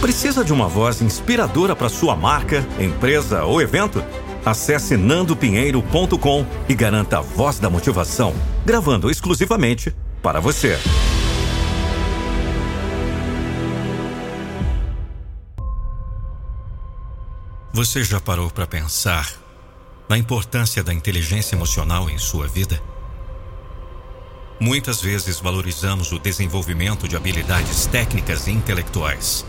[0.00, 4.02] Precisa de uma voz inspiradora para sua marca, empresa ou evento?
[4.44, 8.32] Acesse nandopinheiro.com e garanta a voz da motivação,
[8.64, 9.92] gravando exclusivamente
[10.22, 10.78] para você.
[17.72, 19.32] Você já parou para pensar
[20.08, 22.80] na importância da inteligência emocional em sua vida?
[24.60, 29.44] Muitas vezes valorizamos o desenvolvimento de habilidades técnicas e intelectuais,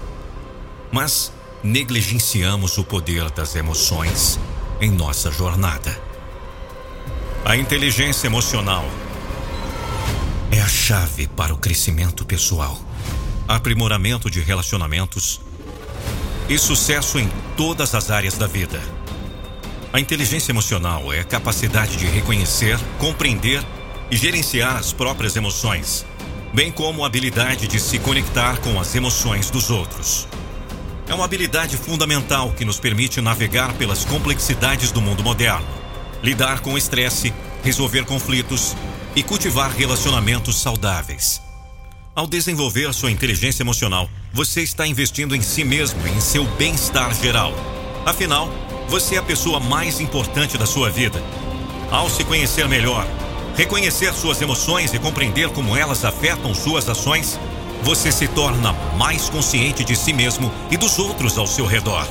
[0.91, 1.31] mas
[1.63, 4.39] negligenciamos o poder das emoções
[4.79, 5.99] em nossa jornada.
[7.45, 8.85] A inteligência emocional
[10.51, 12.79] é a chave para o crescimento pessoal,
[13.47, 15.41] aprimoramento de relacionamentos
[16.47, 18.81] e sucesso em todas as áreas da vida.
[19.91, 23.63] A inteligência emocional é a capacidade de reconhecer, compreender
[24.11, 26.05] e gerenciar as próprias emoções,
[26.53, 30.27] bem como a habilidade de se conectar com as emoções dos outros.
[31.09, 35.65] É uma habilidade fundamental que nos permite navegar pelas complexidades do mundo moderno,
[36.21, 38.75] lidar com o estresse, resolver conflitos
[39.15, 41.41] e cultivar relacionamentos saudáveis.
[42.15, 47.11] Ao desenvolver sua inteligência emocional, você está investindo em si mesmo e em seu bem-estar
[47.15, 47.53] geral.
[48.05, 48.47] Afinal,
[48.87, 51.19] você é a pessoa mais importante da sua vida.
[51.89, 53.07] Ao se conhecer melhor,
[53.59, 57.37] Reconhecer suas emoções e compreender como elas afetam suas ações,
[57.83, 62.07] você se torna mais consciente de si mesmo e dos outros ao seu redor.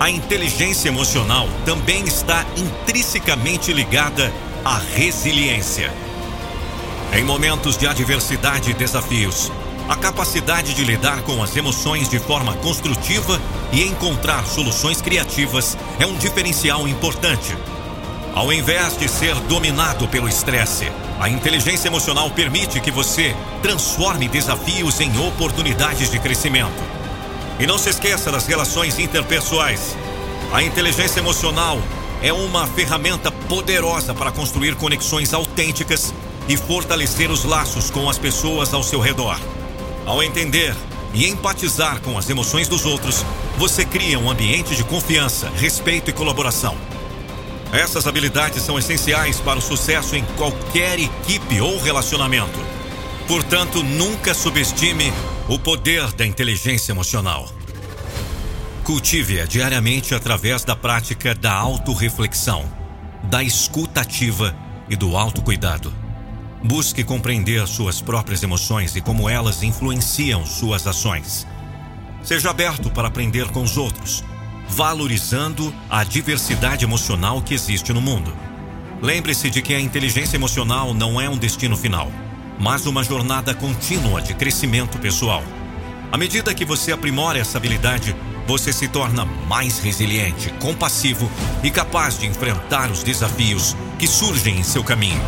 [0.00, 4.32] A inteligência emocional também está intrinsecamente ligada
[4.64, 5.92] à resiliência.
[7.12, 9.50] Em momentos de adversidade e desafios,
[9.88, 13.40] a capacidade de lidar com as emoções de forma construtiva
[13.72, 17.56] e encontrar soluções criativas é um diferencial importante.
[18.34, 25.00] Ao invés de ser dominado pelo estresse, a inteligência emocional permite que você transforme desafios
[25.00, 26.80] em oportunidades de crescimento.
[27.58, 29.96] E não se esqueça das relações interpessoais.
[30.52, 31.80] A inteligência emocional
[32.22, 36.14] é uma ferramenta poderosa para construir conexões autênticas
[36.48, 39.38] e fortalecer os laços com as pessoas ao seu redor.
[40.06, 40.74] Ao entender
[41.12, 43.24] e empatizar com as emoções dos outros,
[43.56, 46.76] você cria um ambiente de confiança, respeito e colaboração.
[47.72, 52.58] Essas habilidades são essenciais para o sucesso em qualquer equipe ou relacionamento.
[53.26, 55.12] Portanto, nunca subestime
[55.48, 57.46] o poder da inteligência emocional.
[58.84, 62.64] Cultive-a diariamente através da prática da autorreflexão,
[63.24, 64.56] da escuta ativa
[64.88, 65.92] e do autocuidado.
[66.64, 71.46] Busque compreender suas próprias emoções e como elas influenciam suas ações.
[72.22, 74.24] Seja aberto para aprender com os outros
[74.68, 78.32] valorizando a diversidade emocional que existe no mundo.
[79.00, 82.10] Lembre-se de que a inteligência emocional não é um destino final,
[82.58, 85.42] mas uma jornada contínua de crescimento pessoal.
[86.12, 88.14] À medida que você aprimora essa habilidade,
[88.46, 91.30] você se torna mais resiliente, compassivo
[91.62, 95.20] e capaz de enfrentar os desafios que surgem em seu caminho.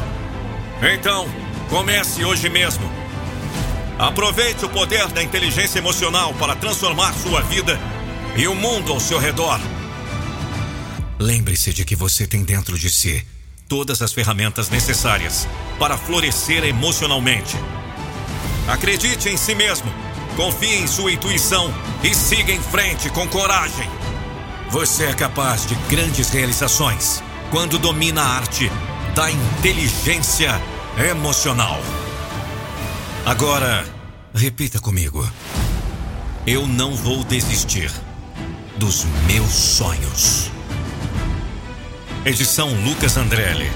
[0.83, 1.29] Então,
[1.69, 2.91] comece hoje mesmo.
[3.99, 7.79] Aproveite o poder da inteligência emocional para transformar sua vida
[8.37, 9.61] e o mundo ao seu redor.
[11.19, 13.27] Lembre-se de que você tem dentro de si
[13.69, 15.47] todas as ferramentas necessárias
[15.79, 17.57] para florescer emocionalmente.
[18.67, 19.93] Acredite em si mesmo,
[20.37, 23.89] confie em sua intuição e siga em frente com coragem.
[24.71, 28.71] Você é capaz de grandes realizações quando domina a arte
[29.15, 30.61] da inteligência
[31.11, 31.81] emocional.
[33.27, 33.85] Agora,
[34.35, 35.29] repita comigo.
[36.47, 37.91] Eu não vou desistir
[38.81, 40.51] dos meus sonhos.
[42.25, 43.71] Edição Lucas Andrelli.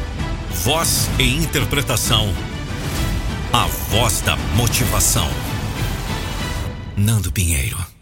[0.65, 2.35] Voz e interpretação.
[3.53, 5.29] A voz da motivação.
[6.97, 7.94] Nando Pinheiro.